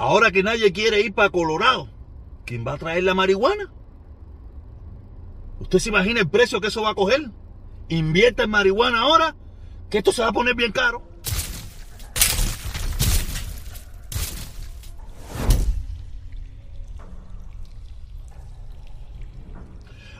[0.00, 1.90] Ahora que nadie quiere ir para Colorado,
[2.46, 3.70] ¿quién va a traer la marihuana?
[5.58, 7.30] ¿Usted se imagina el precio que eso va a coger?
[7.90, 9.36] Invierta en marihuana ahora,
[9.90, 11.02] que esto se va a poner bien caro.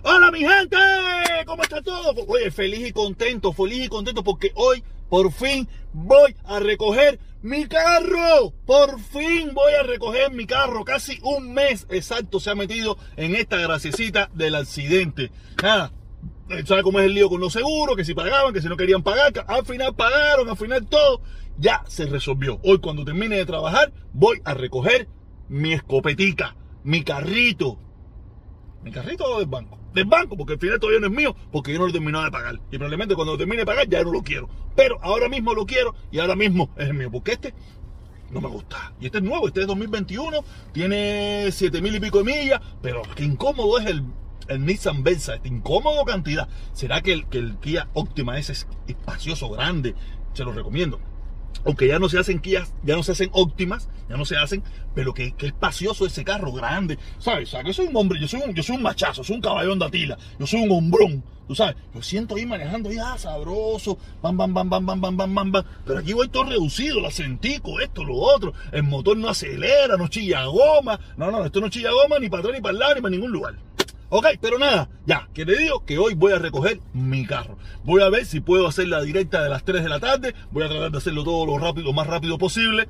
[0.02, 0.76] Hola mi gente,
[1.46, 2.14] ¿cómo está todo?
[2.28, 7.66] Oye, feliz y contento, feliz y contento porque hoy por fin voy a recoger mi
[7.66, 8.52] carro.
[8.64, 10.84] Por fin voy a recoger mi carro.
[10.84, 15.32] Casi un mes exacto se ha metido en esta graciecita del accidente.
[15.62, 15.92] Nada,
[16.64, 17.96] ¿sabe cómo es el lío con los seguros?
[17.96, 19.32] Que si pagaban, que si no querían pagar.
[19.48, 21.20] Al final pagaron, al final todo.
[21.58, 22.60] Ya se resolvió.
[22.62, 25.08] Hoy cuando termine de trabajar voy a recoger
[25.48, 26.54] mi escopetica,
[26.84, 27.78] mi carrito.
[28.82, 29.79] ¿Mi carrito del banco?
[29.94, 32.24] Del banco, porque al final todavía no es mío, porque yo no lo he terminado
[32.24, 32.60] de pagar.
[32.70, 34.48] Y probablemente cuando lo termine de pagar ya no lo quiero.
[34.76, 37.54] Pero ahora mismo lo quiero y ahora mismo es el mío, porque este
[38.30, 38.92] no me gusta.
[39.00, 43.02] Y este es nuevo, este es 2021, tiene 7 mil y pico de millas, pero
[43.16, 44.04] qué incómodo es el,
[44.48, 46.48] el Nissan Versa, esta incómodo cantidad.
[46.72, 49.94] ¿Será que el, que el Kia Optima ese es espacioso, grande?
[50.34, 51.00] Se lo recomiendo
[51.64, 54.62] aunque ya no se hacen Kias, ya no se hacen óptimas, ya no se hacen,
[54.94, 57.52] pero que, que espacioso ese carro grande, ¿sabes?
[57.54, 59.78] O que soy un hombre, yo soy un, yo soy un machazo, soy un caballón
[59.78, 64.36] de Atila, yo soy un hombrón, tú sabes, yo siento ahí manejando ya sabroso, bam,
[64.36, 67.80] bam, bam, bam, bam, bam, bam, bam, bam, pero aquí voy todo reducido, la sentico,
[67.80, 71.90] esto, lo otro, el motor no acelera, no chilla goma, no, no, esto no chilla
[71.90, 73.54] goma ni para atrás, ni para el lado, ni para ningún lugar.
[74.12, 77.56] Ok, pero nada, ya, que le digo que hoy voy a recoger mi carro.
[77.84, 80.34] Voy a ver si puedo hacer la directa de las 3 de la tarde.
[80.50, 82.88] Voy a tratar de hacerlo todo lo rápido, más rápido posible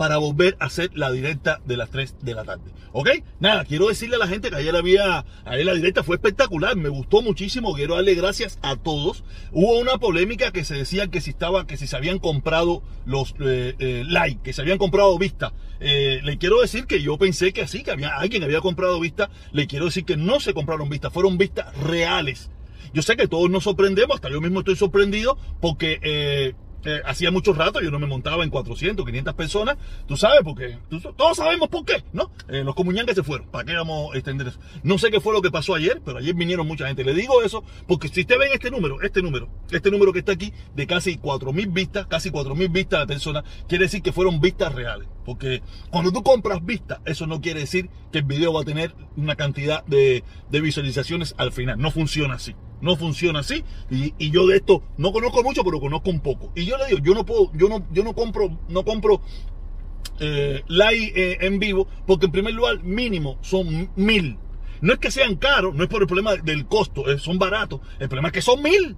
[0.00, 2.72] para volver a hacer la directa de las 3 de la tarde.
[2.92, 3.10] ¿Ok?
[3.38, 6.88] Nada, quiero decirle a la gente que ayer había, ayer la directa fue espectacular, me
[6.88, 9.24] gustó muchísimo, quiero darle gracias a todos.
[9.52, 13.34] Hubo una polémica que se decía que si estaba, que si se habían comprado los
[13.40, 15.52] eh, eh, like, que se habían comprado vista.
[15.80, 19.28] Eh, le quiero decir que yo pensé que así, que había alguien había comprado vista.
[19.52, 22.50] Le quiero decir que no se compraron vistas, fueron vistas reales.
[22.94, 26.54] Yo sé que todos nos sorprendemos, hasta yo mismo estoy sorprendido porque
[26.84, 29.76] eh, hacía mucho rato yo no me montaba en 400, 500 personas,
[30.06, 30.78] tú sabes, porque
[31.16, 32.30] todos sabemos por qué, ¿no?
[32.48, 34.58] Eh, los comunyanques se fueron, ¿para qué vamos a extender eso?
[34.82, 37.04] No sé qué fue lo que pasó ayer, pero ayer vinieron mucha gente.
[37.04, 40.32] Le digo eso porque si usted ve este número, este número, este número que está
[40.32, 44.74] aquí, de casi 4.000 vistas, casi 4.000 vistas de personas, quiere decir que fueron vistas
[44.74, 45.08] reales.
[45.24, 48.94] Porque cuando tú compras vistas, eso no quiere decir que el video va a tener
[49.16, 51.78] una cantidad de visualizaciones al final.
[51.78, 52.54] No funciona así.
[52.80, 53.64] No funciona así.
[53.90, 56.52] Y, yo de esto no conozco mucho, pero conozco un poco.
[56.54, 59.20] Y yo le digo, yo no puedo, yo no, yo no compro, no compro
[60.18, 64.38] eh, live eh, en vivo, porque en primer lugar, mínimo son mil.
[64.80, 67.80] No es que sean caros, no es por el problema del costo, eh, son baratos.
[67.98, 68.96] El problema es que son mil.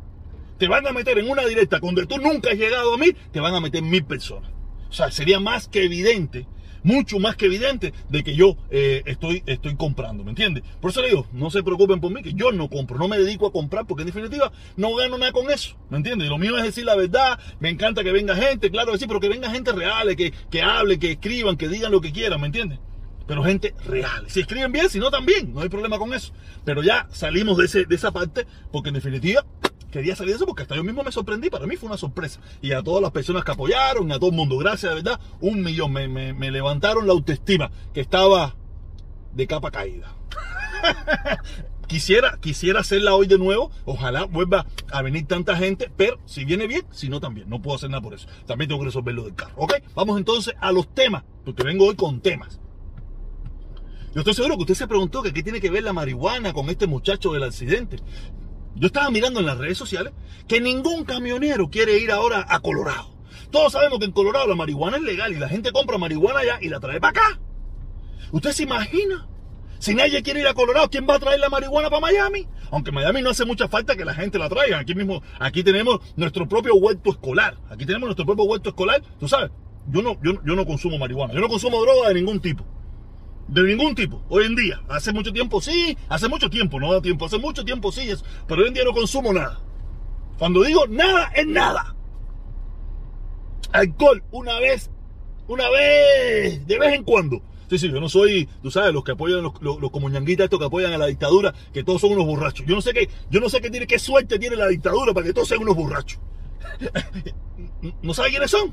[0.58, 3.40] Te van a meter en una directa donde tú nunca has llegado a mil, te
[3.40, 4.50] van a meter mil personas.
[4.88, 6.46] O sea, sería más que evidente
[6.82, 10.64] mucho más que evidente de que yo eh, estoy, estoy comprando, ¿me entiendes?
[10.80, 13.18] Por eso le digo, no se preocupen por mí, que yo no compro, no me
[13.18, 16.28] dedico a comprar, porque en definitiva no gano nada con eso, ¿me entiendes?
[16.28, 19.20] Lo mío es decir la verdad, me encanta que venga gente, claro que sí, pero
[19.20, 22.46] que venga gente real, que, que hable, que escriban, que digan lo que quieran, ¿me
[22.46, 22.78] entiendes?
[23.26, 24.24] pero gente real.
[24.28, 26.34] Si escriben bien, si no también, no hay problema con eso.
[26.64, 29.44] Pero ya salimos de, ese, de esa parte, porque en definitiva
[29.92, 31.50] quería salir de eso porque hasta yo mismo me sorprendí.
[31.50, 32.40] Para mí fue una sorpresa.
[32.60, 35.62] Y a todas las personas que apoyaron, a todo el mundo, gracias, de verdad, un
[35.62, 35.92] millón.
[35.92, 38.56] Me, levantaron la autoestima que estaba
[39.34, 40.16] de capa caída.
[41.86, 43.70] quisiera, quisiera hacerla hoy de nuevo.
[43.84, 45.92] Ojalá vuelva a venir tanta gente.
[45.96, 47.48] Pero si viene bien, si no también.
[47.48, 48.26] No puedo hacer nada por eso.
[48.46, 49.54] También tengo que resolver lo del carro.
[49.56, 51.22] Ok, vamos entonces a los temas.
[51.44, 52.58] Porque vengo hoy con temas.
[54.14, 56.68] Yo estoy seguro que usted se preguntó que qué tiene que ver la marihuana con
[56.70, 57.96] este muchacho del accidente.
[58.74, 60.12] Yo estaba mirando en las redes sociales
[60.48, 63.12] que ningún camionero quiere ir ahora a Colorado.
[63.50, 66.58] Todos sabemos que en Colorado la marihuana es legal y la gente compra marihuana allá
[66.60, 67.40] y la trae para acá.
[68.32, 69.28] ¿Usted se imagina?
[69.78, 72.46] Si nadie quiere ir a Colorado, ¿quién va a traer la marihuana para Miami?
[72.70, 74.78] Aunque Miami no hace mucha falta que la gente la traiga.
[74.78, 77.58] Aquí mismo, aquí tenemos nuestro propio huerto escolar.
[77.68, 79.02] Aquí tenemos nuestro propio huerto escolar.
[79.18, 79.50] Tú sabes,
[79.88, 81.34] yo no, yo, yo no consumo marihuana.
[81.34, 82.64] Yo no consumo droga de ningún tipo.
[83.52, 84.80] De ningún tipo, hoy en día.
[84.88, 88.24] Hace mucho tiempo sí, hace mucho tiempo, no da tiempo, hace mucho tiempo sí, es,
[88.48, 89.60] pero hoy en día no consumo nada.
[90.38, 91.94] Cuando digo nada, es nada.
[93.72, 94.90] Alcohol, una vez,
[95.48, 97.42] una vez, de vez en cuando.
[97.68, 100.58] Sí, sí, yo no soy, tú sabes, los que apoyan, los, los, los comuñanguitas estos
[100.58, 102.64] que apoyan a la dictadura, que todos son unos borrachos.
[102.64, 105.26] Yo no sé qué, yo no sé qué tiene, qué suerte tiene la dictadura para
[105.26, 106.18] que todos sean unos borrachos.
[108.00, 108.72] ¿No sabe quiénes son?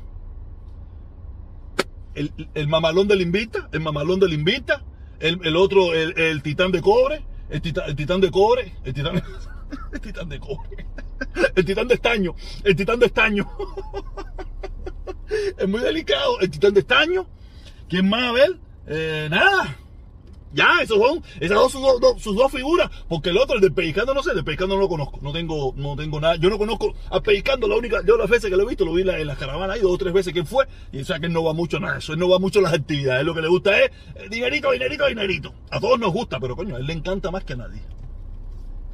[2.14, 4.82] El, el, mamalón del invita, el mamalón del invita,
[5.18, 8.94] el, el otro, el, el, titán de cobre, el titán, el titán de cobre, el
[8.94, 9.22] titán,
[9.92, 10.86] el titán de cobre,
[11.54, 12.34] el titán de estaño,
[12.64, 13.50] el titán de estaño.
[15.58, 17.26] es muy delicado, el titán de estaño.
[17.88, 18.58] ¿Quién más a ver?
[18.86, 19.76] Eh, nada.
[20.52, 23.70] Ya, esos son, esas dos sus, dos sus dos figuras, porque el otro, el de
[23.70, 26.50] Pellizcando, no sé, el de Pellizcando no lo conozco, no tengo, no tengo nada, yo
[26.50, 29.02] no conozco a Pellizcando, la única, yo las veces que lo he visto, lo vi
[29.02, 31.20] en la, en la caravana ahí dos o tres veces que fue, y o sea
[31.20, 33.42] que él no va mucho nada, eso, no va mucho a las actividades, lo que
[33.42, 35.54] le gusta es eh, dinerito, dinerito, dinerito.
[35.70, 37.80] A todos nos gusta, pero coño, a él le encanta más que a nadie.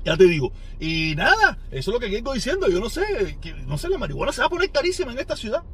[0.04, 0.52] Ya te digo.
[0.78, 2.68] Y nada, eso es lo que vengo diciendo.
[2.68, 3.36] Yo no sé,
[3.66, 5.64] no sé, la marihuana se va a poner carísima en esta ciudad.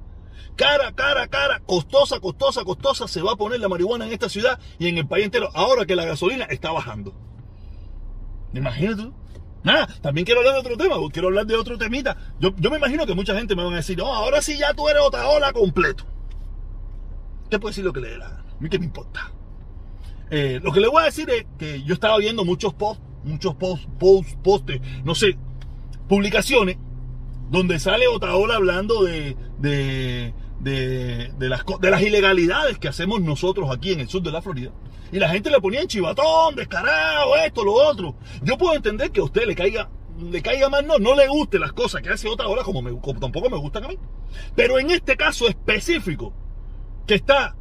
[0.57, 4.59] Cara, cara, cara, costosa, costosa, costosa, se va a poner la marihuana en esta ciudad
[4.79, 7.15] y en el país entero, ahora que la gasolina está bajando.
[8.55, 9.11] Imagínate.
[9.65, 12.17] Nada, también quiero hablar de otro tema, quiero hablar de otro temita.
[12.41, 14.75] Yo, yo me imagino que mucha gente me va a decir, no, ahora sí ya
[14.75, 16.05] tú eres otra ola completo.
[17.45, 19.31] Usted puede decir lo que le dé la gana, a mí que me importa.
[20.31, 23.55] Eh, lo que le voy a decir es que yo estaba viendo muchos posts, muchos
[23.55, 25.37] posts, posts, postes, no sé,
[26.09, 26.79] publicaciones,
[27.53, 33.93] donde sale Otaola hablando de, de, de, las, de las ilegalidades que hacemos nosotros aquí
[33.93, 34.73] en el sur de la Florida.
[35.13, 38.17] Y la gente le ponía en chivatón, descarado, esto, lo otro.
[38.43, 41.59] Yo puedo entender que a usted le caiga, le caiga más, no, no le guste
[41.59, 43.99] las cosas que hace Otaola como, me, como tampoco me gustan a mí.
[44.57, 46.33] Pero en este caso específico,
[47.07, 47.55] que está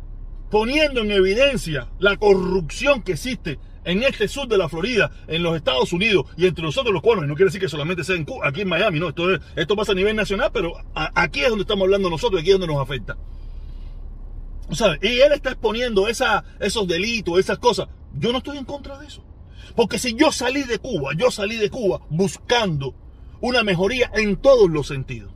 [0.49, 5.55] poniendo en evidencia la corrupción que existe en este sur de la Florida, en los
[5.55, 8.25] Estados Unidos y entre nosotros los cubanos, y no quiere decir que solamente sea en
[8.25, 11.49] Cuba, aquí en Miami, no, esto, es, esto pasa a nivel nacional, pero aquí es
[11.49, 13.17] donde estamos hablando nosotros, aquí es donde nos afecta.
[14.71, 14.99] ¿Sabes?
[15.01, 17.89] Y él está exponiendo esos delitos, esas cosas.
[18.13, 19.21] Yo no estoy en contra de eso.
[19.75, 22.95] Porque si yo salí de Cuba, yo salí de Cuba buscando
[23.41, 25.33] una mejoría en todos los sentidos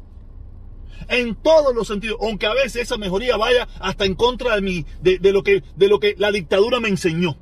[1.10, 4.86] en todos los sentidos, aunque a veces esa mejoría vaya hasta en contra de, mi,
[5.02, 7.38] de, lo, que, de lo que la dictadura me enseñó,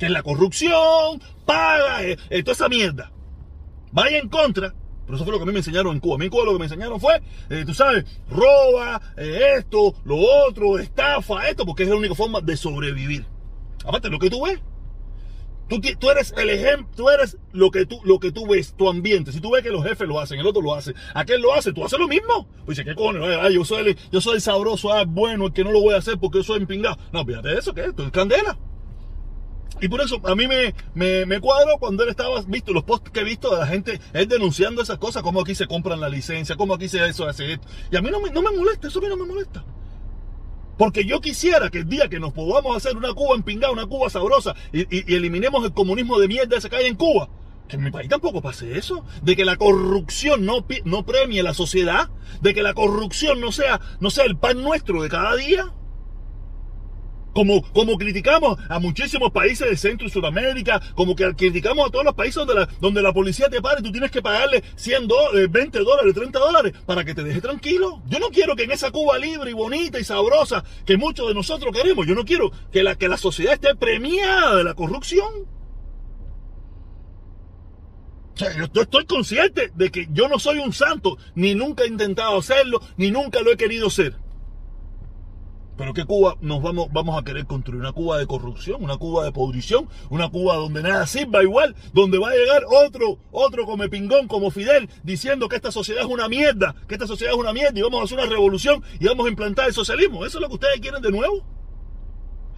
[0.00, 3.12] que es la corrupción, paga, eh, eh, toda esa mierda.
[3.92, 4.74] Vaya en contra,
[5.04, 6.14] pero eso fue lo que a mí me enseñaron en Cuba.
[6.14, 7.20] A mí en Cuba lo que me enseñaron fue,
[7.50, 12.40] eh, tú sabes, roba, eh, esto, lo otro, estafa, esto, porque es la única forma
[12.40, 13.26] de sobrevivir.
[13.84, 14.58] Aparte, lo que tú ves,
[15.68, 18.88] Tú, tú, eres el ejemplo, tú eres lo que tú, lo que tú ves, tu
[18.88, 19.30] ambiente.
[19.30, 21.72] Si tú ves que los jefes lo hacen, el otro lo hace, aquel lo hace,
[21.72, 22.48] tú haces lo mismo.
[22.66, 23.20] Pues dice, ¿qué coño?
[23.50, 26.18] Yo soy el, yo soy sabroso, ah, bueno, el que no lo voy a hacer
[26.18, 26.98] porque yo soy empingado.
[27.12, 27.92] No, fíjate eso, ¿qué?
[27.92, 28.58] Tú eres candela.
[29.80, 33.10] Y por eso a mí me, me, me cuadro cuando él estaba, visto los posts
[33.10, 36.08] que he visto de la gente, él denunciando esas cosas, como aquí se compran la
[36.08, 37.66] licencia, como aquí se eso, hace esto.
[37.90, 39.64] Y a mí no me, no me molesta, eso a mí no me molesta.
[40.76, 44.08] Porque yo quisiera que el día que nos podamos hacer una Cuba empingada, una Cuba
[44.08, 47.28] sabrosa, y, y, eliminemos el comunismo de mierda ese que hay en Cuba,
[47.68, 51.54] que en mi país tampoco pase eso, de que la corrupción no, no premie la
[51.54, 52.08] sociedad,
[52.40, 55.72] de que la corrupción no sea, no sea el pan nuestro de cada día.
[57.34, 62.04] Como, como criticamos a muchísimos países de Centro y Sudamérica, como que criticamos a todos
[62.04, 65.06] los países donde la, donde la policía te para y tú tienes que pagarle 100
[65.06, 68.02] dólares, 20 dólares, 30 dólares para que te deje tranquilo.
[68.08, 71.34] Yo no quiero que en esa Cuba libre y bonita y sabrosa que muchos de
[71.34, 75.60] nosotros queremos, yo no quiero que la, que la sociedad esté premiada de la corrupción.
[78.72, 82.80] Yo estoy consciente de que yo no soy un santo, ni nunca he intentado hacerlo,
[82.96, 84.16] ni nunca lo he querido ser.
[85.80, 87.80] Pero ¿qué Cuba nos vamos, vamos a querer construir?
[87.80, 92.18] Una Cuba de corrupción, una Cuba de podrición, una Cuba donde nada sirva igual, donde
[92.18, 96.28] va a llegar otro, otro come pingón como Fidel diciendo que esta sociedad es una
[96.28, 99.24] mierda, que esta sociedad es una mierda y vamos a hacer una revolución y vamos
[99.24, 100.26] a implantar el socialismo.
[100.26, 101.46] ¿Eso es lo que ustedes quieren de nuevo?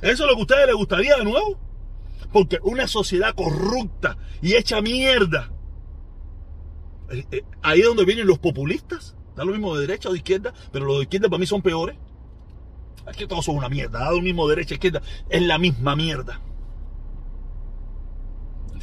[0.01, 1.61] ¿Eso es lo que a ustedes les gustaría de nuevo?
[2.33, 5.53] Porque una sociedad corrupta y hecha mierda,
[7.13, 10.19] eh, eh, ahí es donde vienen los populistas, da lo mismo de derecha o de
[10.19, 11.97] izquierda, pero los de izquierda para mí son peores.
[13.07, 16.41] Aquí todos son una mierda, da lo mismo derecha, izquierda, es la misma mierda.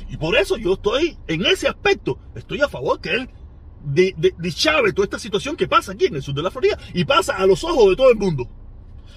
[0.09, 3.29] Y por eso yo estoy, en ese aspecto, estoy a favor que él
[3.83, 6.77] de, de, de toda esta situación que pasa aquí en el sur de la Florida
[6.93, 8.47] y pasa a los ojos de todo el mundo.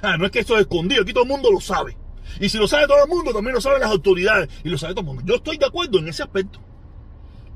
[0.02, 1.96] Ah, no es que esto es escondido, aquí todo el mundo lo sabe.
[2.40, 4.94] Y si lo sabe todo el mundo, también lo saben las autoridades y lo sabe
[4.94, 5.22] todo el mundo.
[5.24, 6.60] Yo estoy de acuerdo en ese aspecto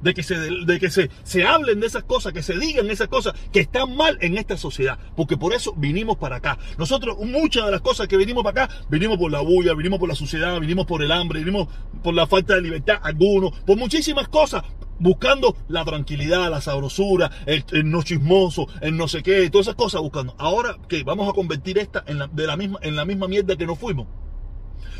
[0.01, 3.09] de que, se, de que se, se hablen de esas cosas, que se digan esas
[3.09, 6.59] cosas que están mal en esta sociedad, porque por eso vinimos para acá.
[6.79, 10.09] Nosotros, muchas de las cosas que vinimos para acá, vinimos por la bulla, vinimos por
[10.09, 11.69] la suciedad, vinimos por el hambre, vinimos
[12.03, 14.63] por la falta de libertad, algunos, por muchísimas cosas,
[14.99, 20.01] buscando la tranquilidad, la sabrosura, el, no chismoso, el no sé qué, todas esas cosas
[20.01, 20.35] buscando.
[20.39, 21.03] Ahora, ¿qué?
[21.05, 23.79] Vamos a convertir esta en la, de la misma, en la misma mierda que nos
[23.79, 24.07] fuimos.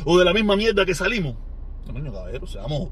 [0.05, 1.35] O de la misma mierda que salimos.
[1.87, 2.89] No, seamos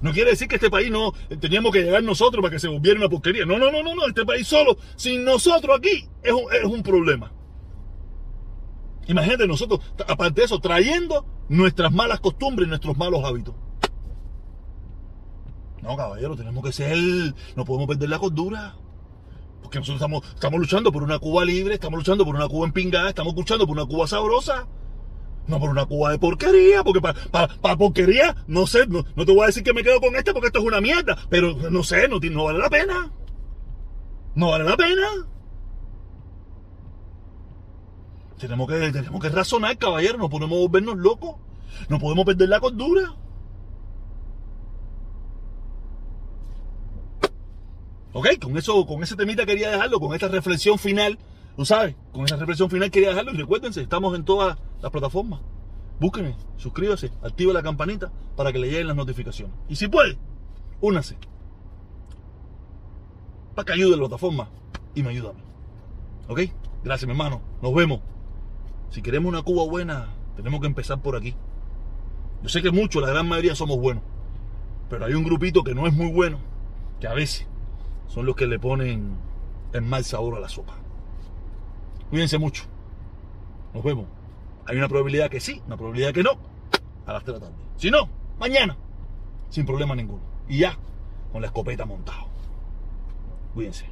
[0.00, 2.98] no quiere decir que este país no teníamos que llegar nosotros para que se volviera
[2.98, 3.44] una porquería.
[3.44, 4.06] No, no, no, no, no.
[4.06, 7.32] Este país solo, sin nosotros aquí, es un, es un problema.
[9.06, 13.54] Imagínate nosotros, aparte de eso, trayendo nuestras malas costumbres y nuestros malos hábitos.
[15.82, 16.96] No, caballero, tenemos que ser,
[17.56, 18.76] no podemos perder la cordura.
[19.62, 23.08] Porque nosotros estamos, estamos luchando por una Cuba libre, estamos luchando por una Cuba empingada,
[23.08, 24.68] estamos luchando por una Cuba sabrosa.
[25.46, 29.46] No por una Cuba de porquería, porque para porquería, no sé, no, te voy a
[29.46, 32.18] decir que me quedo con esta porque esto es una mierda, pero no sé, no,
[32.20, 33.12] no vale la pena.
[34.34, 35.08] No vale la pena.
[38.38, 41.36] Tenemos que, tenemos que razonar, caballero, no podemos volvernos locos.
[41.88, 43.14] No podemos perder la cordura.
[48.14, 51.18] Ok, con eso, con ese temita quería dejarlo, con esta reflexión final,
[51.56, 55.40] tú sabes, con esa reflexión final quería dejarlo y recuérdense, estamos en todas las plataformas.
[56.00, 59.54] Búsquenme, suscríbase, active la campanita para que le lleguen las notificaciones.
[59.68, 60.18] Y si puede,
[60.80, 61.16] únase.
[63.54, 64.48] Para que ayude la plataforma
[64.94, 65.42] y me ayuda a mí.
[66.28, 66.40] ¿Ok?
[66.82, 67.40] Gracias, mi hermano.
[67.60, 68.00] Nos vemos.
[68.90, 71.34] Si queremos una Cuba buena, tenemos que empezar por aquí.
[72.42, 74.02] Yo sé que muchos, la gran mayoría somos buenos.
[74.90, 76.38] Pero hay un grupito que no es muy bueno,
[77.00, 77.46] que a veces
[78.08, 79.16] son los que le ponen
[79.72, 80.81] el mal sabor a la sopa.
[82.12, 82.64] Cuídense mucho.
[83.72, 84.04] Nos vemos.
[84.66, 86.32] Hay una probabilidad que sí, una probabilidad que no,
[87.06, 87.64] a las 3 de la tarde.
[87.78, 88.06] Si no,
[88.38, 88.76] mañana,
[89.48, 90.20] sin problema ninguno.
[90.46, 90.76] Y ya,
[91.32, 92.26] con la escopeta montado.
[93.54, 93.86] Cuídense.